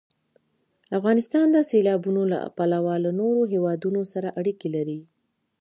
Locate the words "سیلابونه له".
1.69-2.39